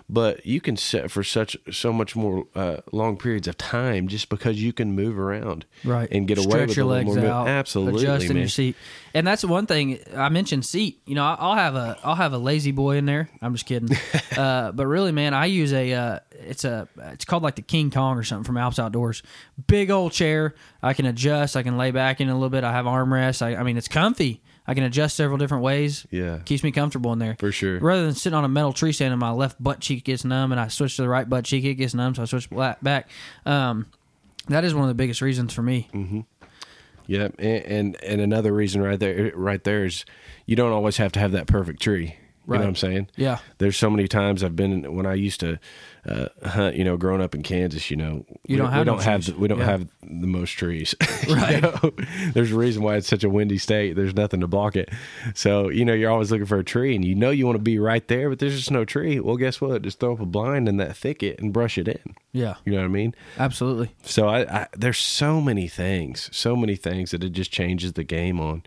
[0.10, 4.30] but you can set for such so much more uh, long periods of time just
[4.30, 7.22] because you can move around, right and get away Stretch with your a little legs
[7.24, 7.32] more.
[7.32, 8.38] out Absolutely, adjust in man.
[8.38, 8.76] your seat
[9.14, 11.02] and that's one thing i mentioned seat.
[11.06, 13.30] You know i'll have a i'll have a La-Z-Boy in there.
[13.42, 13.96] I'm just kidding.
[14.40, 17.92] Uh, but really man i use a uh, it's a it's called like the king
[17.92, 19.22] kong or something from alps outdoors.
[19.68, 20.54] Big old chair.
[20.82, 21.58] I can adjust.
[21.58, 22.64] I can lay back in a little bit.
[22.64, 23.42] I have armrests.
[23.42, 24.42] I, I mean it's comfy.
[24.66, 26.06] I can adjust several different ways.
[26.12, 26.40] Yeah.
[26.46, 27.36] keeps me comfortable in there.
[27.40, 27.80] For sure.
[27.80, 30.52] rather than sitting on a metal tree stand and my left butt cheek gets numb
[30.54, 33.10] and i switch to the right butt cheek it gets numb so i switch back.
[33.46, 33.88] Um,
[34.48, 35.90] that is one of the biggest reasons for me
[37.10, 40.06] Yep, and, and and another reason right there, right there is
[40.46, 42.06] you don't always have to have that perfect tree.
[42.06, 42.14] You
[42.54, 42.58] Right.
[42.58, 43.10] know what I'm saying?
[43.16, 43.40] Yeah.
[43.60, 45.60] There's so many times I've been when I used to
[46.08, 46.72] uh.
[46.74, 49.26] You know, growing up in Kansas, you know, You we, don't have we don't have
[49.26, 49.66] the, we don't Yeah.
[49.66, 50.96] have the most trees.
[51.30, 51.62] Right.
[51.62, 51.92] Know?
[52.34, 53.96] There's a reason why it's such a windy state.
[53.96, 54.90] There's nothing to block it.
[55.36, 57.64] So you know, you're always looking for a tree, and you know you want to
[57.64, 59.20] be right there, but there's just no tree.
[59.20, 59.82] Well, guess what?
[59.84, 62.16] Just throw up a blind in that thicket and brush it in.
[62.32, 63.14] yeah You know what I mean?
[63.38, 67.94] absolutely So I, I there's so many things, so many things that it just changes
[67.94, 68.64] the game on.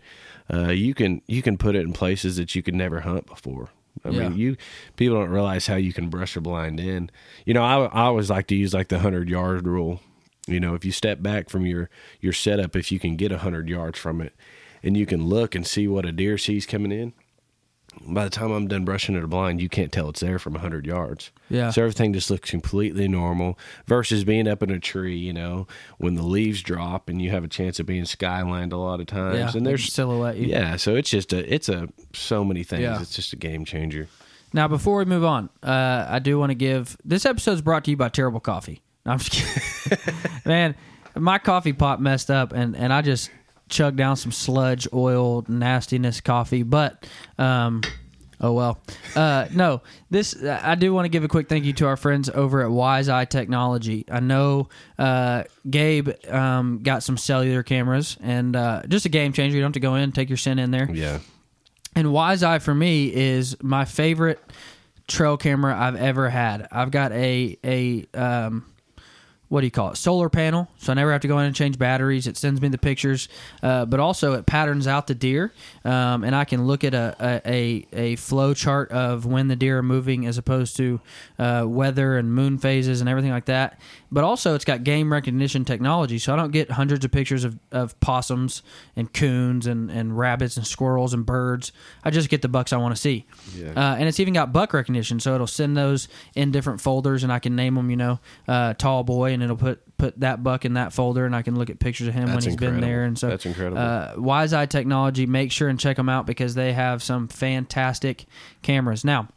[0.53, 3.69] Uh, you can you can put it in places that you could never hunt before.
[4.05, 4.29] I Yeah.
[4.29, 4.57] mean, you
[4.95, 7.09] people don't realize how you can brush a blind in.
[7.45, 10.01] You know, I, I always like to use like the hundred yard rule.
[10.47, 11.89] You know, if you step back from your
[12.19, 14.33] your setup, if you can get a hundred yards from it,
[14.83, 17.13] and you can look and see what a deer sees coming in.
[18.05, 20.53] By the time I'm done brushing it a blind, you can't tell it's there from
[20.53, 21.31] 100 yards.
[21.49, 21.69] Yeah.
[21.69, 26.15] So everything just looks completely normal versus being up in a tree, you know, when
[26.15, 29.37] the leaves drop and you have a chance of being skylined a lot of times.
[29.37, 30.47] Yeah, and there's silhouette you.
[30.47, 30.75] Yeah.
[30.75, 32.81] So it's just a, it's a, so many things.
[32.81, 33.01] Yeah.
[33.01, 34.07] It's just a game changer.
[34.53, 37.91] Now, before we move on, uh, I do want to give this episode's brought to
[37.91, 38.81] you by Terrible Coffee.
[39.05, 39.97] No, I'm just kidding.
[40.45, 40.75] Man,
[41.15, 43.31] my coffee pot messed up, and, and I just
[43.69, 46.63] chugged down some sludge, oil, nastiness coffee.
[46.63, 47.81] But um,
[48.43, 48.81] Oh well,
[49.15, 49.81] uh, no.
[50.09, 52.69] This I do want to give a quick thank you to our friends over at
[52.69, 54.03] Wise Eye Technology.
[54.11, 54.67] I know
[54.99, 59.55] uh, Gabe um, got some cellular cameras and uh, just a game changer.
[59.55, 60.91] You don't have to go in, take your sin in there.
[60.91, 61.19] Yeah.
[61.95, 64.41] And Wise Eye for me is my favorite
[65.07, 66.67] trail camera I've ever had.
[66.69, 68.65] I've got a a um,
[69.53, 69.97] what do you call it?
[69.97, 72.25] Solar panel, so I never have to go in and change batteries.
[72.25, 73.29] It sends me the pictures,
[73.61, 75.53] uh, but also it patterns out the deer,
[75.85, 79.55] um, and I can look at a, a a a flow chart of when the
[79.55, 80.99] deer are moving as opposed to
[81.37, 83.79] uh, weather and moon phases and everything like that.
[84.11, 87.59] But also, it's got game recognition technology, so I don't get hundreds of pictures of,
[87.71, 88.63] of possums
[88.95, 91.71] and coons and, and rabbits and squirrels and birds.
[92.03, 93.27] I just get the bucks I want to see.
[93.55, 93.69] Yeah.
[93.75, 97.31] Uh, and it's even got buck recognition, so it'll send those in different folders, and
[97.31, 100.65] I can name them, you know, uh, tall boy, and it'll put put that buck
[100.65, 102.81] in that folder, and I can look at pictures of him when That's he's been
[102.81, 103.03] there.
[103.03, 103.77] And so That's incredible.
[103.77, 108.25] Uh, Wise Eye Technology, make sure and check them out because they have some fantastic
[108.61, 109.05] cameras.
[109.05, 109.29] Now,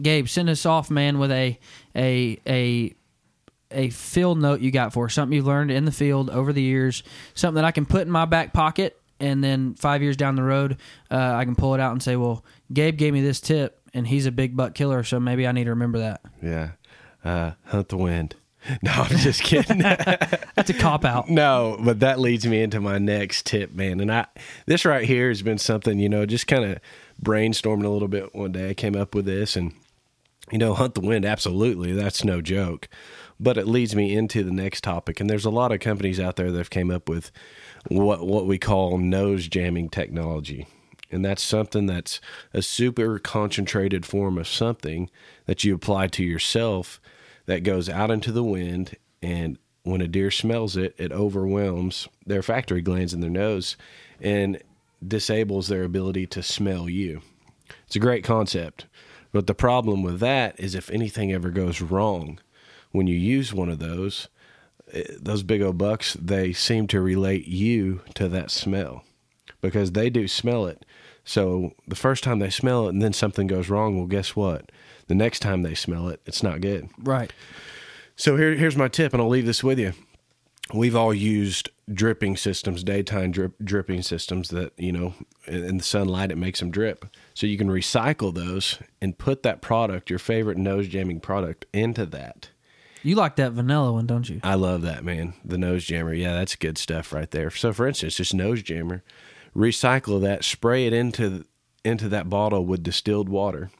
[0.00, 1.58] Gabe, send us off, man, with a
[1.96, 2.94] a a
[3.70, 7.02] a field note you got for something you've learned in the field over the years,
[7.34, 10.42] something that I can put in my back pocket, and then five years down the
[10.42, 10.76] road,
[11.10, 14.06] uh, I can pull it out and say, "Well, Gabe gave me this tip, and
[14.06, 16.70] he's a big buck killer, so maybe I need to remember that." Yeah.
[17.24, 18.34] Uh, hunt the wind.
[18.82, 19.78] No, I'm just kidding.
[19.78, 21.28] That's a cop out.
[21.30, 24.00] no, but that leads me into my next tip, man.
[24.00, 24.26] And I
[24.66, 26.78] this right here has been something, you know, just kind of
[27.22, 28.70] brainstorming a little bit one day.
[28.70, 29.72] I came up with this and
[30.50, 31.92] you know, hunt the wind, absolutely.
[31.92, 32.88] That's no joke.
[33.38, 35.20] But it leads me into the next topic.
[35.20, 37.30] And there's a lot of companies out there that have came up with
[37.88, 40.66] what what we call nose jamming technology.
[41.10, 42.20] And that's something that's
[42.52, 45.10] a super concentrated form of something
[45.46, 47.00] that you apply to yourself
[47.50, 52.44] that goes out into the wind and when a deer smells it, it overwhelms their
[52.44, 53.76] factory glands in their nose
[54.20, 54.62] and
[55.06, 57.22] disables their ability to smell you.
[57.88, 58.86] It's a great concept.
[59.32, 62.38] But the problem with that is if anything ever goes wrong
[62.92, 64.28] when you use one of those,
[64.92, 69.02] eh, those big old bucks, they seem to relate you to that smell
[69.60, 70.86] because they do smell it.
[71.24, 74.70] So the first time they smell it and then something goes wrong, well, guess what?
[75.10, 76.88] The next time they smell it, it's not good.
[76.96, 77.32] Right.
[78.14, 79.92] So here, here's my tip, and I'll leave this with you.
[80.72, 85.14] We've all used dripping systems, daytime drip, dripping systems that, you know,
[85.48, 87.06] in the sunlight, it makes them drip.
[87.34, 92.06] So you can recycle those and put that product, your favorite nose jamming product, into
[92.06, 92.50] that.
[93.02, 94.38] You like that vanilla one, don't you?
[94.44, 95.34] I love that, man.
[95.44, 96.14] The nose jammer.
[96.14, 97.50] Yeah, that's good stuff right there.
[97.50, 99.02] So, for instance, just nose jammer,
[99.56, 101.46] recycle that, spray it into
[101.84, 103.70] into that bottle with distilled water,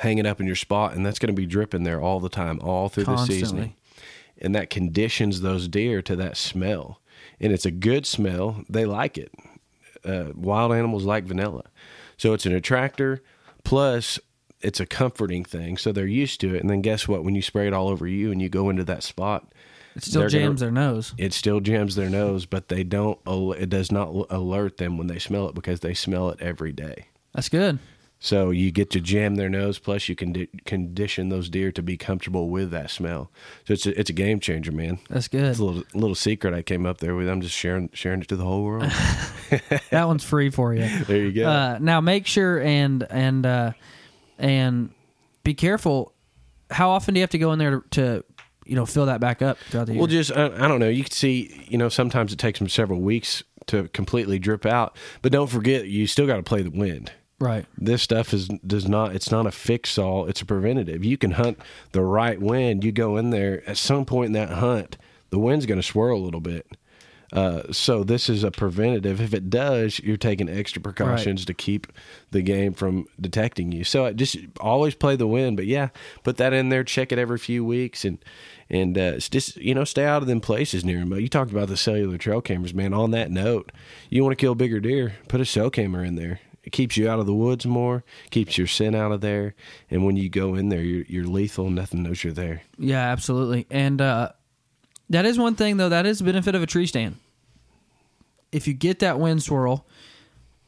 [0.00, 2.28] hang it up in your spot, and that's going to be dripping there all the
[2.28, 3.40] time, all through the Constantly.
[3.40, 3.74] seasoning.
[4.38, 7.00] And that conditions those deer to that smell.
[7.38, 8.64] And it's a good smell.
[8.68, 9.32] They like it.
[10.04, 11.64] Uh, wild animals like vanilla.
[12.16, 13.22] So it's an attractor,
[13.64, 14.18] plus
[14.62, 15.76] it's a comforting thing.
[15.76, 16.60] So they're used to it.
[16.62, 17.24] And then guess what?
[17.24, 19.52] When you spray it all over you and you go into that spot,
[19.96, 21.14] It still They're gonna- jams their nose.
[21.18, 23.18] it still jams their nose, but they don't.
[23.26, 27.06] It does not alert them when they smell it because they smell it every day.
[27.34, 27.78] That's good.
[28.22, 31.82] So you get to jam their nose, plus you can di- condition those deer to
[31.82, 33.30] be comfortable with that smell.
[33.66, 34.98] So it's a, it's a game changer, man.
[35.08, 35.44] That's good.
[35.44, 37.30] It's a little little secret I came up there with.
[37.30, 38.82] I'm just sharing sharing it to the whole world.
[39.90, 40.86] that one's free for you.
[41.04, 41.48] there you go.
[41.48, 43.72] Uh, now make sure and and uh,
[44.38, 44.90] and
[45.42, 46.12] be careful.
[46.70, 48.24] How often do you have to go in there to, to
[48.66, 49.98] you know fill that back up throughout the year?
[49.98, 50.90] Well, just I, I don't know.
[50.90, 54.94] You can see, you know, sometimes it takes them several weeks to completely drip out,
[55.22, 57.12] but don't forget, you still got to play the wind.
[57.40, 57.66] Right.
[57.76, 59.14] This stuff is does not.
[59.14, 60.26] It's not a fix all.
[60.26, 61.04] It's a preventative.
[61.04, 61.58] You can hunt
[61.92, 62.84] the right wind.
[62.84, 64.96] You go in there at some point in that hunt,
[65.30, 66.66] the wind's going to swirl a little bit.
[67.32, 69.20] Uh, so this is a preventative.
[69.20, 71.86] If it does, you're taking extra precautions to keep
[72.32, 73.84] the game from detecting you.
[73.84, 75.56] So I just always play the wind.
[75.56, 75.90] But yeah,
[76.24, 76.82] put that in there.
[76.82, 78.18] Check it every few weeks and
[78.68, 81.10] and uh, just you know stay out of them places near them.
[81.10, 82.92] But you talked about the cellular trail cameras, man.
[82.92, 83.70] On that note,
[84.08, 86.40] you want to kill bigger deer, put a cell camera in there.
[86.70, 89.56] It keeps you out of the woods more, keeps your scent out of there,
[89.90, 91.68] and when you go in there, you're, you're lethal.
[91.68, 92.62] Nothing knows you're there.
[92.78, 93.66] Yeah, absolutely.
[93.72, 94.30] And uh,
[95.08, 95.88] that is one thing, though.
[95.88, 97.16] That is the benefit of a tree stand.
[98.52, 99.84] If you get that wind swirl,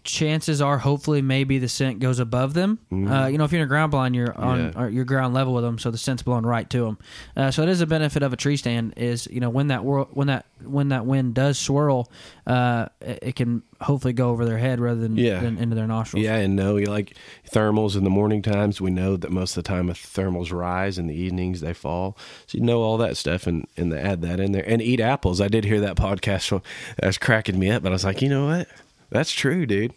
[0.05, 2.79] chances are, hopefully, maybe the scent goes above them.
[2.93, 4.81] Uh, you know, if you're in a ground blind, you're on Mm-hmm.
[4.81, 4.89] Yeah.
[4.89, 6.99] you're ground level with them, so the scent's blowing right to them.
[7.37, 8.95] Uh, so it is a benefit of a tree stand.
[8.97, 12.11] Is you know when that whirl, when that when that wind does swirl,
[12.47, 15.41] uh, it, it can hopefully go over their head rather than, Yeah.
[15.41, 16.25] than into their nostrils.
[16.25, 17.17] Yeah, and no, you like
[17.51, 18.81] thermals in the morning times.
[18.81, 22.17] We know that most of the time, if thermals rise in the evenings, they fall.
[22.47, 25.41] So you know all that stuff, and and add that in there, and eat apples.
[25.41, 26.43] I did hear that podcast.
[26.43, 26.63] So
[26.99, 28.69] that was cracking me up, but I was like, you know what?
[29.13, 29.93] That's true, dude.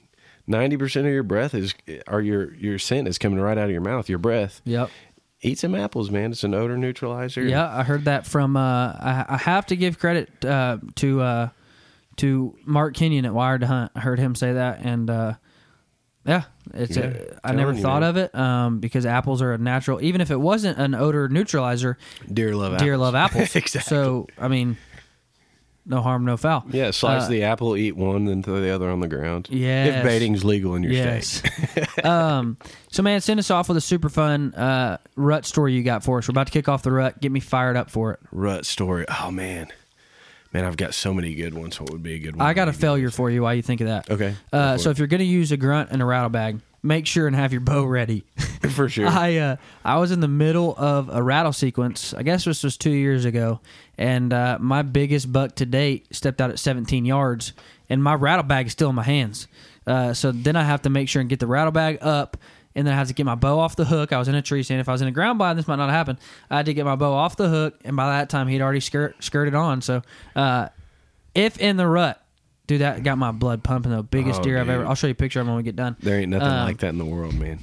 [0.47, 1.73] ninety percent of your breath is,
[2.07, 4.09] or your your scent is coming right out of your mouth.
[4.09, 4.61] Your breath.
[4.65, 4.89] Yep.
[5.41, 6.31] Eat some apples, man.
[6.31, 7.43] It's an odor neutralizer.
[7.43, 8.57] Yeah, I heard that from.
[8.57, 11.49] Uh, I, I have to give credit uh, to uh,
[12.17, 13.91] to Mark Kenyon at Wired to Hunt.
[13.95, 15.33] I heard him say that, and uh,
[16.25, 16.97] yeah, it's.
[16.97, 18.09] Yeah, a, I never you, thought man.
[18.09, 20.01] of it um, because apples are a natural.
[20.01, 21.97] Even if it wasn't an odor neutralizer,
[22.31, 22.99] Deer love apples.
[22.99, 23.55] love apples.
[23.55, 23.81] exactly.
[23.81, 24.77] So I mean,
[25.85, 26.65] no harm, no foul.
[26.71, 29.47] Yeah, slice Uh, the apple, eat one, then throw the other on the ground.
[29.51, 31.27] Yeah, If baiting's legal in your Yes.
[31.43, 32.05] state.
[32.05, 32.57] um,
[32.91, 36.17] so man, send us off with a super fun uh, rut story you got for
[36.17, 36.27] us.
[36.27, 37.19] We're about to kick off the rut.
[37.21, 38.19] Get me fired up for it.
[38.31, 39.05] Rut story.
[39.21, 39.67] Oh man.
[40.53, 41.81] Man, I've got so many good ones.
[41.81, 42.47] What would be a good one?
[42.47, 43.41] I got a failure for you.
[43.41, 44.09] Why you think of that?
[44.09, 47.07] Okay, Uh, so if you're going to use a grunt and a rattle bag, make
[47.07, 48.23] sure and have your bow ready.
[48.69, 49.07] for sure.
[49.07, 52.13] I uh, I was in the middle of a rattle sequence.
[52.13, 53.59] I guess this was two years ago,
[53.97, 57.53] and uh, my biggest buck to date stepped out at 17 yards,
[57.89, 59.47] and my rattle bag is still in my hands.
[59.87, 62.37] Uh, so then I have to make sure and get the rattle bag up,
[62.75, 64.13] and then I have to get my bow off the hook.
[64.13, 64.81] I was in a tree stand.
[64.81, 66.17] If I was in a ground blind, this might not happen.
[66.49, 68.79] I had to get my bow off the hook, and by that time he'd already
[68.79, 69.81] skirt, skirted on.
[69.81, 70.01] So
[70.35, 70.69] uh,
[71.33, 72.21] if in the rut.
[72.67, 73.91] Dude, that got my blood pumping.
[73.91, 74.75] The biggest Oh, deer I've dude.
[74.75, 74.85] ever.
[74.87, 75.95] I'll show you a picture of him when we get done.
[76.01, 77.59] there ain't nothing Um, like that in the world, man.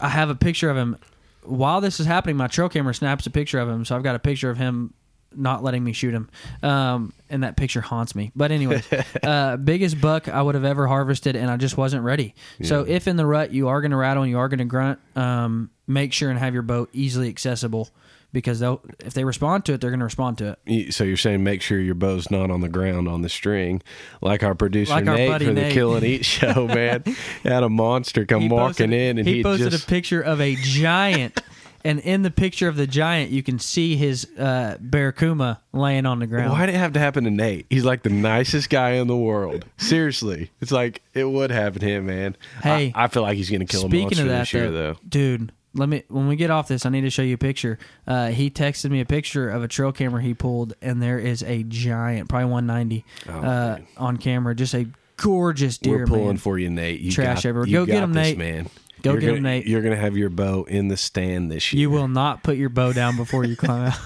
[0.00, 0.96] I have a picture of him.
[1.44, 4.14] While this is happening, my trail camera snaps a picture of him, so I've got
[4.14, 4.94] a picture of him
[5.36, 6.30] not letting me shoot him,
[6.62, 8.30] um, and that picture haunts me.
[8.36, 8.82] But anyway,
[9.22, 12.34] uh, biggest buck I would have ever harvested, and I just wasn't ready.
[12.62, 14.64] So if in the rut you are going to rattle and you are going to
[14.64, 17.90] grunt, um, make sure and have your bow easily accessible
[18.34, 20.92] because they'll if they respond to it, they're going to respond to it.
[20.92, 23.80] So you're saying make sure your bow's not on the ground on the string,
[24.20, 25.70] like our producer Like our Nate for the.
[25.70, 27.04] Kill and Eat show, man.
[27.42, 30.20] had a monster come He walking posted- in, and he, he, posted just a picture
[30.20, 31.40] of a giant.
[31.86, 36.18] And in the picture of the giant, you can see his uh, barracuda laying on
[36.18, 36.50] the ground.
[36.52, 37.66] Why'd it have to happen to Nate?
[37.68, 39.66] He's like the nicest guy in the world.
[39.76, 42.36] Seriously, it's like it would happen to him, man.
[42.62, 44.92] Hey, I, I feel like he's gonna kill a monster of that, this year, though,
[44.94, 44.98] though.
[45.06, 47.78] dude, let me when we get off this, I need to show you a picture.
[48.06, 51.42] Uh, he texted me a picture of a trail camera he pulled, and there is
[51.42, 54.54] a giant, probably 190, Oh, uh, on camera.
[54.54, 56.36] Just a gorgeous deer, We're pulling man.
[56.38, 57.00] for you, Nate.
[57.00, 57.66] You Trash got, everywhere.
[57.70, 58.38] Go get him, this, Nate.
[58.38, 58.68] man.
[59.02, 59.66] Go You're get gonna, him, Nate.
[59.66, 61.80] You're gonna have your bow in the stand this year.
[61.82, 63.98] you will not put your bow down before you climb out.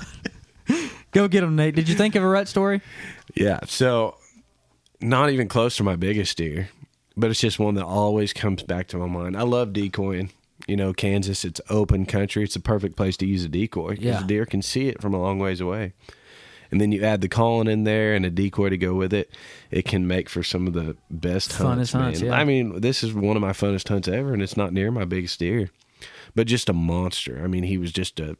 [1.12, 1.74] Go get him, Nate.
[1.74, 2.80] Did you think of a rut story?
[3.34, 3.60] Yeah.
[3.66, 4.16] So,
[5.00, 6.68] not even close to my biggest deer,
[7.16, 9.36] but it's just one that always comes back to my mind.
[9.36, 10.30] I love decoying.
[10.66, 12.42] You know, Kansas, it's open country.
[12.44, 14.20] It's the perfect place to use a decoy because Yeah.
[14.20, 15.92] the deer can see it from a long ways away.
[16.70, 19.30] And then you add the calling in there and a decoy to go with it.
[19.70, 21.92] It can make for some of the best Funnest hunts.
[21.92, 22.32] hunts, yeah.
[22.34, 25.06] I mean, this is one of my funnest hunts ever, and it's not near my
[25.06, 25.70] biggest deer,
[26.34, 27.40] but just a monster.
[27.42, 28.36] I mean, he was just a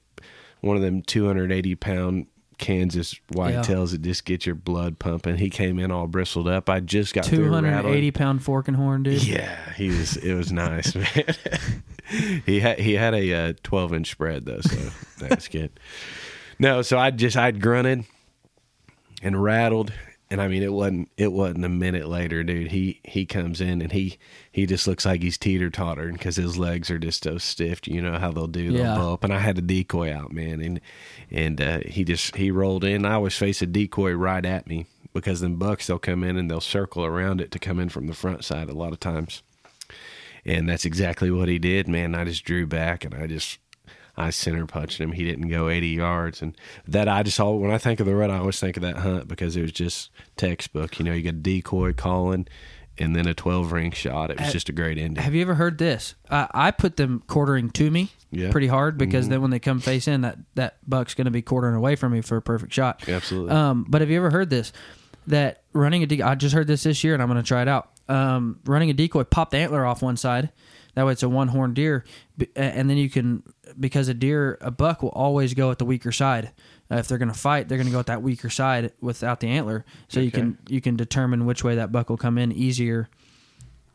[0.61, 2.27] one of them 280 pound
[2.59, 5.37] Kansas whitetails that just get your blood pumping.
[5.37, 6.69] He came in all bristled up.
[6.69, 8.13] I just got through 280 rattling.
[8.13, 9.25] pound fork and horn, dude.
[9.25, 10.17] Yeah, he was.
[10.17, 12.43] It was nice, man.
[12.45, 14.77] he had he had a uh, 12 inch spread though, so
[15.19, 15.71] that's good.
[16.59, 18.05] No, so I just I'd grunted
[19.23, 19.93] and rattled,
[20.31, 22.71] and I mean it wasn't it wasn't a minute later, dude.
[22.71, 24.19] He he comes in and he
[24.53, 27.87] he just looks like he's teeter tottering because his legs are just so stiff.
[27.89, 28.73] You know how they'll do.
[28.73, 29.03] They'll Yeah.
[29.13, 30.81] up, and I had a decoy out, man, and
[31.31, 33.05] and uh, he just he rolled in.
[33.05, 36.51] I always face a decoy right at me because then bucks they'll come in and
[36.51, 39.43] they'll circle around it to come in from the front side a lot of times.
[40.45, 42.15] And that's exactly what he did, man.
[42.15, 43.59] I just drew back and I just
[44.19, 45.13] I center punched him.
[45.13, 48.15] He didn't go 80 yards, and that I just all when I think of the
[48.15, 50.99] rut, I always think of that hunt because it was just textbook.
[50.99, 52.47] You know, you got a decoy calling,
[52.99, 54.31] and then a 12 ring shot.
[54.31, 55.23] It was just a great ending.
[55.23, 56.15] Have you ever heard this?
[56.31, 58.45] I I put them quartering to me Yeah.
[58.45, 58.53] Mm-hmm.
[58.53, 61.43] pretty hard because then when they come face in, that that buck's going to be
[61.43, 63.09] quartering away from me for a perfect shot.
[63.09, 63.53] Absolutely.
[63.53, 64.73] Um, but have you ever heard this?
[65.29, 67.61] That running a decoy, I just heard this this year and I'm going to try
[67.63, 67.91] it out.
[68.09, 70.51] Um, running a decoy, pop the antler off one side.
[70.99, 72.05] That way it's a one horn deer,
[72.57, 73.45] and then you can
[73.79, 76.51] because a deer, a buck will always go at the weaker side.
[76.91, 79.39] Uh, if they're going to fight, they're going to go at that weaker side without
[79.39, 82.51] the antler, so you can you can determine which way that buck will come in
[82.51, 83.09] easier.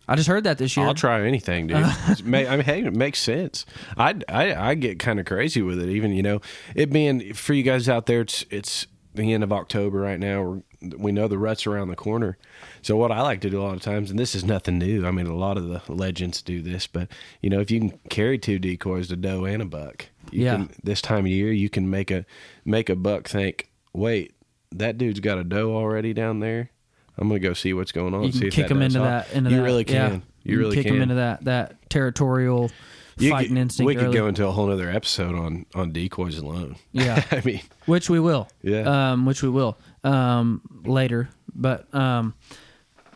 [0.08, 0.86] I just heard that this year.
[0.86, 1.86] I'll try anything, dude.
[2.08, 3.66] It's ma- I mean, hey, it makes sense.
[3.98, 5.90] I, I, I get kind of crazy with it.
[5.90, 6.40] Even you know,
[6.74, 10.42] it being for you guys out there, it's it's the end of October right now.
[10.42, 10.62] We're,
[10.98, 12.38] we know the rut's around the corner.
[12.82, 15.06] So what I like to do a lot of times, and this is nothing new.
[15.06, 17.08] I mean, a lot of the legends do this, but
[17.42, 20.56] you know, if you can carry two decoys, a doe and a buck, you Yeah.
[20.58, 22.26] can, this time of year, you can make a
[22.66, 24.34] make a buck think, wait,
[24.72, 26.70] that dude's got a doe already down there.
[27.18, 28.24] I'm gonna go see what's going on.
[28.24, 29.06] you see can if kick does into off.
[29.30, 29.34] that.
[29.38, 29.64] Into you that.
[29.64, 30.12] really can.
[30.12, 30.20] Yeah.
[30.52, 30.96] You, really kick can.
[30.96, 32.72] them into that that territorial
[33.18, 33.88] You fighting could- instinct.
[33.88, 34.14] We could early.
[34.18, 36.76] go into a whole other episode on on decoys alone.
[36.92, 37.24] Yeah.
[37.32, 38.48] I mean, which we will.
[38.62, 39.12] Yeah.
[39.12, 41.30] Um, which we will um, later.
[41.56, 42.34] But um,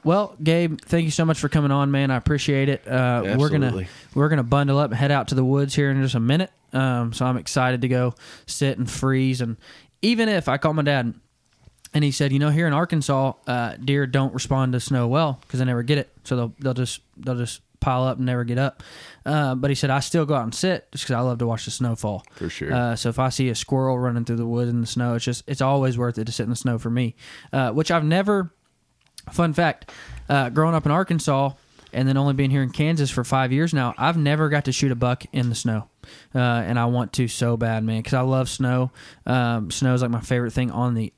[0.03, 2.11] Well, Gabe, thank you so much for coming on, man.
[2.11, 2.87] I appreciate it.
[2.87, 6.01] Uh, we're gonna we're gonna bundle up and head out to the woods here in
[6.01, 6.51] just a minute.
[6.73, 8.13] Um, so I'm excited to go
[8.45, 9.41] sit and freeze.
[9.41, 9.57] And
[10.01, 11.13] even if I call my dad
[11.93, 15.39] and he said, you know, here in Arkansas, uh, deer don't respond to snow well
[15.41, 16.09] because they never get it.
[16.25, 18.83] So they'll they'll just they'll just pile up and never get up.
[19.25, 21.47] Uh, but he said I still go out and sit just because I love to
[21.47, 22.23] watch the snow fall.
[22.35, 22.73] For sure.
[22.73, 25.25] Uh, so if I see a squirrel running through the woods in the snow, it's
[25.25, 27.15] just it's always worth it to sit in the snow for me.
[27.51, 28.53] Uh, which I've never.
[29.31, 29.91] Fun fact:
[30.29, 31.51] uh, growing up in Arkansas
[31.91, 34.71] and then only being here in Kansas for five years now, I've never got to
[34.71, 35.89] shoot a buck in the snow,
[36.33, 38.91] uh, and I want to so bad, man, because I love snow.
[39.25, 41.13] Um, snow is like my favorite thing on the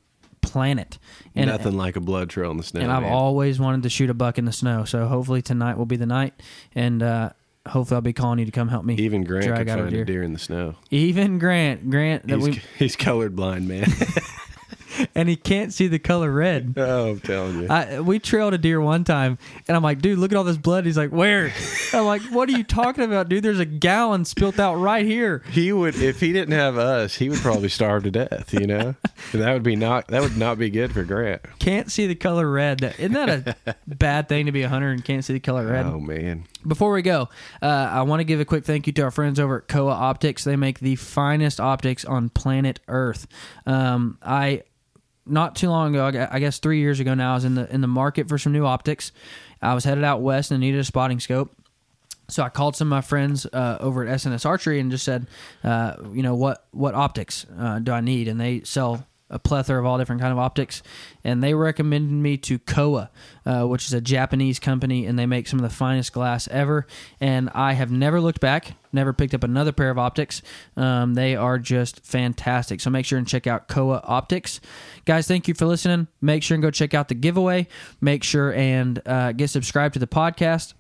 [0.50, 0.98] planet.
[1.36, 2.82] And, Nothing like a blood trail in the snow.
[2.82, 3.12] and I've man.
[3.14, 4.84] always wanted to shoot a buck in the snow.
[4.86, 6.34] So hopefully tonight will be the night,
[6.76, 7.30] and uh,
[7.68, 8.96] hopefully I'll be calling you to come help me.
[8.96, 10.02] even Grant drag could out a find deer.
[10.04, 10.76] a deer in the snow.
[10.92, 13.88] Even Grant, Grant, that He's, we, he's colorblind, man.
[15.16, 16.74] and he can't see the color red.
[16.78, 17.68] oh, I'm telling you.
[17.70, 19.38] I, we trailed a deer one time,
[19.68, 20.86] and I'm like, dude, look at all this blood.
[20.86, 21.52] He's like, where?
[21.94, 23.44] I'm like, what are you talking about, dude?
[23.44, 25.44] There's a gallon spilt out right here.
[25.52, 28.54] he would if he didn't have us, he would probably starve to death.
[28.54, 28.96] You know,
[29.34, 31.42] And that would be not that would not be good for Grant.
[31.60, 32.82] Can't see the color red.
[33.00, 35.86] Isn't that a bad thing to be a hunter and can't see the color red?
[35.86, 37.30] Oh man, Before we go,
[37.62, 39.92] uh, I want to give a quick thank you to our friends over at Kowa
[39.92, 40.44] Optics.
[40.44, 43.28] They make the finest optics on planet Earth.
[43.66, 44.64] Um, I
[45.30, 47.82] not too long ago, I guess three years ago now, I was in the in
[47.82, 49.12] the market for some new optics.
[49.62, 51.52] I was headed out west and needed a spotting scope.
[52.30, 55.26] So I called some of my friends uh, over at SNS Archery and just said,
[55.64, 58.28] uh, you know, what what optics uh, do I need?
[58.28, 60.82] And they sell a plethora of all different kind of optics,
[61.24, 63.10] and they recommended me to Kowa,
[63.46, 66.88] uh, which is a Japanese company, and they make some of the finest glass ever.
[67.20, 70.42] And I have never looked back, never picked up another pair of optics.
[70.76, 72.82] Um, they are just fantastic.
[72.82, 74.60] So make sure and check out Kowa Optics,
[75.06, 75.28] guys.
[75.28, 76.08] Thank you for listening.
[76.22, 77.68] Make sure and go check out the giveaway.
[78.02, 80.74] Make sure and uh, get subscribed to the podcast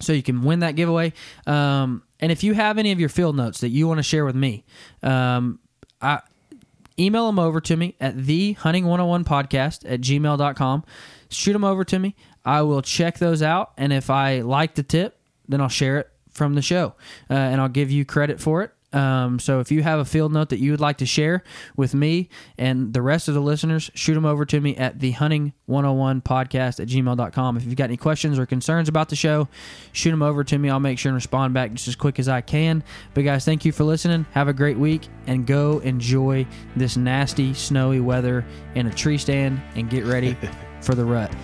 [0.00, 1.12] so you can win that giveaway.
[1.46, 4.24] Um, and if you have any of your field notes that you want to share
[4.24, 4.64] with me,
[5.02, 5.60] um,
[6.00, 6.20] I
[6.98, 10.84] email them over to me at the hunting 101 podcast at gmail.com.
[11.30, 12.14] Shoot them over to me.
[12.44, 13.72] I will check those out.
[13.76, 15.18] And if I like the tip,
[15.48, 16.94] then I'll share it from the show
[17.28, 18.72] uh, and I'll give you credit for it.
[18.92, 21.42] Um, so if you have a field note that you would like to share
[21.76, 25.10] with me and the rest of the listeners, shoot them over to me at the
[25.12, 27.56] hunting 101 podcast at gmail.com.
[27.56, 29.48] If you've got any questions or concerns about the show,
[29.92, 30.70] shoot them over to me.
[30.70, 32.82] I'll make sure and respond back just as quick as I can.
[33.14, 34.26] But guys, thank you for listening.
[34.32, 39.60] Have a great week and go enjoy this nasty, snowy weather in a tree stand
[39.74, 40.36] and get ready
[40.80, 41.34] for the rut.